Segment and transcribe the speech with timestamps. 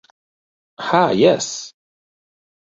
[0.87, 1.53] Ha jes!